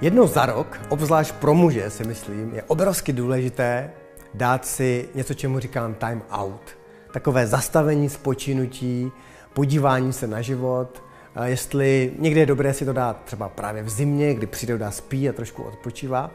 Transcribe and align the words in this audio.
Jednou 0.00 0.26
za 0.26 0.46
rok, 0.46 0.80
obzvlášť 0.88 1.34
pro 1.34 1.54
muže 1.54 1.90
si 1.90 2.04
myslím, 2.04 2.54
je 2.54 2.62
obrovsky 2.62 3.12
důležité 3.12 3.90
dát 4.34 4.66
si 4.66 5.08
něco, 5.14 5.34
čemu 5.34 5.58
říkám 5.58 5.94
time 5.94 6.22
out. 6.30 6.76
Takové 7.12 7.46
zastavení, 7.46 8.08
spočinutí, 8.08 9.12
podívání 9.52 10.12
se 10.12 10.26
na 10.26 10.42
život, 10.42 11.02
jestli 11.44 12.12
někdy 12.18 12.40
je 12.40 12.46
dobré 12.46 12.74
si 12.74 12.84
to 12.84 12.92
dát 12.92 13.22
třeba 13.24 13.48
právě 13.48 13.82
v 13.82 13.88
zimě, 13.88 14.34
kdy 14.34 14.46
přijde 14.46 14.78
dá 14.78 14.90
spí 14.90 15.28
a 15.28 15.32
trošku 15.32 15.62
odpočívá. 15.62 16.30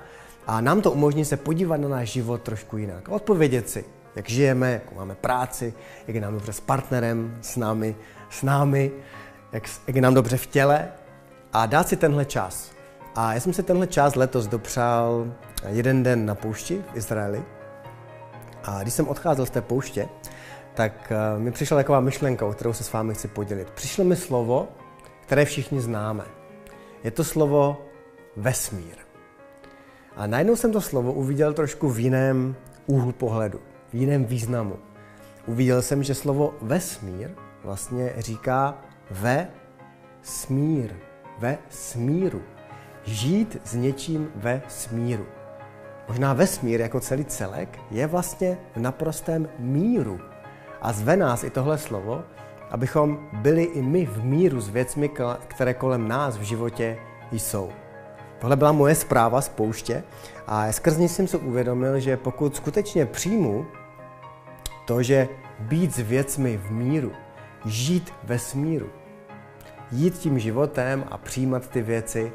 A 0.47 0.61
nám 0.61 0.81
to 0.81 0.91
umožní 0.91 1.25
se 1.25 1.37
podívat 1.37 1.77
na 1.77 1.89
náš 1.89 2.09
život 2.11 2.41
trošku 2.41 2.77
jinak. 2.77 3.09
Odpovědět 3.09 3.69
si, 3.69 3.85
jak 4.15 4.29
žijeme, 4.29 4.71
jak 4.71 4.95
máme 4.95 5.15
práci, 5.15 5.73
jak 6.07 6.15
je 6.15 6.21
nám 6.21 6.33
dobře 6.33 6.53
s 6.53 6.59
partnerem, 6.59 7.37
s 7.41 7.57
námi, 7.57 7.95
s 8.29 8.43
námi, 8.43 8.91
jak, 9.51 9.63
jak 9.87 9.95
je 9.95 10.01
nám 10.01 10.13
dobře 10.13 10.37
v 10.37 10.47
těle 10.47 10.87
a 11.53 11.65
dát 11.65 11.87
si 11.87 11.95
tenhle 11.95 12.25
čas. 12.25 12.80
A 13.15 13.33
já 13.33 13.39
jsem 13.39 13.53
si 13.53 13.63
tenhle 13.63 13.87
čas 13.87 14.15
letos 14.15 14.47
dopřál 14.47 15.27
jeden 15.67 16.03
den 16.03 16.25
na 16.25 16.35
poušti 16.35 16.83
v 16.93 16.97
Izraeli. 16.97 17.43
A 18.63 18.81
když 18.81 18.93
jsem 18.93 19.07
odcházel 19.07 19.45
z 19.45 19.49
té 19.49 19.61
pouště, 19.61 20.09
tak 20.73 21.11
eh, 21.11 21.39
mi 21.39 21.51
přišla 21.51 21.77
taková 21.77 21.99
myšlenka, 21.99 22.45
o 22.45 22.51
kterou 22.51 22.73
se 22.73 22.83
s 22.83 22.93
vámi 22.93 23.13
chci 23.13 23.27
podělit. 23.27 23.69
Přišlo 23.69 24.03
mi 24.03 24.15
slovo, 24.15 24.67
které 25.21 25.45
všichni 25.45 25.81
známe. 25.81 26.23
Je 27.03 27.11
to 27.11 27.23
slovo 27.23 27.81
vesmír. 28.37 28.95
A 30.15 30.27
najednou 30.27 30.55
jsem 30.55 30.71
to 30.71 30.81
slovo 30.81 31.13
uviděl 31.13 31.53
trošku 31.53 31.89
v 31.89 31.99
jiném 31.99 32.55
úhlu 32.85 33.11
pohledu, 33.11 33.59
v 33.89 33.95
jiném 33.95 34.25
významu. 34.25 34.75
Uviděl 35.47 35.81
jsem, 35.81 36.03
že 36.03 36.15
slovo 36.15 36.53
vesmír 36.61 37.29
vlastně 37.63 38.13
říká 38.17 38.77
ve 39.11 39.47
smír, 40.21 40.93
ve 41.39 41.57
smíru. 41.69 42.41
Žít 43.03 43.57
s 43.63 43.75
něčím 43.75 44.31
ve 44.35 44.61
smíru. 44.67 45.25
Možná 46.07 46.33
vesmír 46.33 46.81
jako 46.81 46.99
celý 46.99 47.25
celek 47.25 47.79
je 47.91 48.07
vlastně 48.07 48.57
v 48.75 48.79
naprostém 48.79 49.49
míru. 49.59 50.19
A 50.81 50.93
zve 50.93 51.17
nás 51.17 51.43
i 51.43 51.49
tohle 51.49 51.77
slovo, 51.77 52.23
abychom 52.69 53.29
byli 53.33 53.63
i 53.63 53.81
my 53.81 54.05
v 54.05 54.23
míru 54.23 54.61
s 54.61 54.69
věcmi, 54.69 55.09
které 55.47 55.73
kolem 55.73 56.07
nás 56.07 56.37
v 56.37 56.41
životě 56.41 56.97
jsou. 57.31 57.69
Tohle 58.39 58.55
byla 58.55 58.71
moje 58.71 58.95
zpráva 58.95 59.41
z 59.41 59.49
pouště 59.49 60.03
a 60.47 60.71
skrz 60.71 60.97
ní 60.97 61.09
jsem 61.09 61.27
si 61.27 61.37
uvědomil, 61.37 61.99
že 61.99 62.17
pokud 62.17 62.55
skutečně 62.55 63.05
přijmu 63.05 63.65
to, 64.85 65.03
že 65.03 65.27
být 65.59 65.93
s 65.93 65.99
věcmi 65.99 66.57
v 66.57 66.71
míru, 66.71 67.11
žít 67.65 68.13
ve 68.23 68.39
smíru, 68.39 68.89
jít 69.91 70.17
tím 70.17 70.39
životem 70.39 71.03
a 71.11 71.17
přijímat 71.17 71.67
ty 71.67 71.81
věci, 71.81 72.31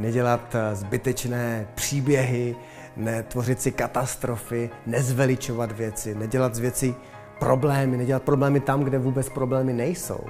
nedělat 0.00 0.54
eh, 0.54 0.76
zbytečné 0.76 1.68
příběhy, 1.74 2.56
netvořit 2.96 3.60
si 3.60 3.72
katastrofy, 3.72 4.70
nezveličovat 4.86 5.72
věci, 5.72 6.14
nedělat 6.14 6.54
z 6.54 6.58
věcí 6.58 6.94
problémy, 7.38 7.96
nedělat 7.96 8.22
problémy 8.22 8.60
tam, 8.60 8.80
kde 8.80 8.98
vůbec 8.98 9.28
problémy 9.28 9.72
nejsou, 9.72 10.20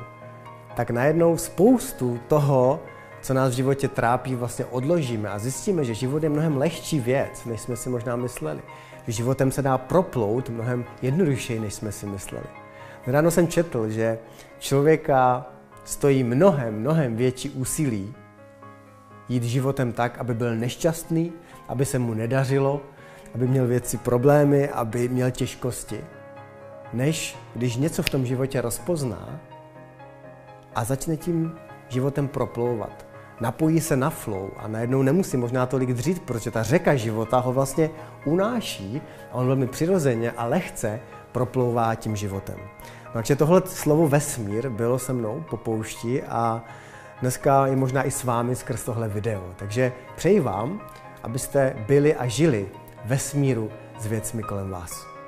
tak 0.76 0.90
najednou 0.90 1.36
spoustu 1.36 2.20
toho, 2.28 2.80
co 3.22 3.34
nás 3.34 3.52
v 3.52 3.56
životě 3.56 3.88
trápí, 3.88 4.34
vlastně 4.34 4.64
odložíme 4.64 5.28
a 5.28 5.38
zjistíme, 5.38 5.84
že 5.84 5.94
život 5.94 6.22
je 6.22 6.28
mnohem 6.28 6.56
lehčí 6.56 7.00
věc, 7.00 7.44
než 7.44 7.60
jsme 7.60 7.76
si 7.76 7.88
možná 7.88 8.16
mysleli. 8.16 8.60
Že 9.06 9.12
životem 9.12 9.52
se 9.52 9.62
dá 9.62 9.78
proplout 9.78 10.48
mnohem 10.48 10.84
jednodušeji, 11.02 11.60
než 11.60 11.74
jsme 11.74 11.92
si 11.92 12.06
mysleli. 12.06 12.46
Ráno 13.06 13.30
jsem 13.30 13.48
četl, 13.48 13.88
že 13.88 14.18
člověka 14.58 15.46
stojí 15.84 16.24
mnohem, 16.24 16.80
mnohem 16.80 17.16
větší 17.16 17.50
úsilí 17.50 18.14
jít 19.30 19.42
životem 19.42 19.92
tak, 19.92 20.18
aby 20.18 20.34
byl 20.34 20.56
nešťastný, 20.56 21.32
aby 21.68 21.84
se 21.84 21.98
mu 21.98 22.14
nedařilo, 22.14 22.80
aby 23.34 23.46
měl 23.46 23.66
věci 23.66 23.96
problémy, 23.96 24.68
aby 24.68 25.08
měl 25.08 25.30
těžkosti, 25.30 26.04
než 26.92 27.36
když 27.54 27.76
něco 27.76 28.02
v 28.02 28.10
tom 28.10 28.26
životě 28.26 28.60
rozpozná 28.60 29.40
a 30.74 30.84
začne 30.84 31.16
tím 31.16 31.52
životem 31.88 32.28
proplouvat. 32.28 33.06
Napojí 33.40 33.80
se 33.80 33.96
na 33.96 34.10
flow 34.10 34.50
a 34.56 34.68
najednou 34.68 35.02
nemusí 35.02 35.36
možná 35.36 35.66
tolik 35.66 35.92
dřít, 35.92 36.22
protože 36.22 36.50
ta 36.50 36.62
řeka 36.62 36.96
života 36.96 37.38
ho 37.38 37.52
vlastně 37.52 37.90
unáší 38.24 39.02
a 39.32 39.34
on 39.34 39.46
velmi 39.46 39.66
přirozeně 39.66 40.30
a 40.30 40.46
lehce 40.46 41.00
proplouvá 41.32 41.94
tím 41.94 42.16
životem. 42.16 42.56
No, 43.06 43.12
takže 43.12 43.36
tohle 43.36 43.62
slovo 43.64 44.08
vesmír 44.08 44.68
bylo 44.68 44.98
se 44.98 45.12
mnou 45.12 45.44
po 45.50 45.56
poušti 45.56 46.22
a 46.22 46.64
dneska 47.20 47.66
je 47.66 47.76
možná 47.76 48.02
i 48.02 48.10
s 48.10 48.24
vámi 48.24 48.56
skrz 48.56 48.84
tohle 48.84 49.08
video. 49.08 49.54
Takže 49.56 49.92
přeji 50.16 50.40
vám, 50.40 50.80
abyste 51.22 51.76
byli 51.86 52.14
a 52.14 52.26
žili 52.26 52.68
ve 53.04 53.18
smíru 53.18 53.70
s 53.98 54.06
věcmi 54.06 54.42
kolem 54.42 54.70
vás. 54.70 55.19